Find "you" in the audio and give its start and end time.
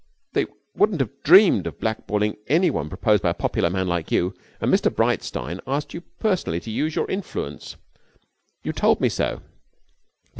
4.11-4.33, 5.93-6.01, 8.63-8.73